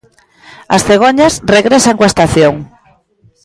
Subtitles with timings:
[0.75, 2.55] As cegoñas regresan coa estación.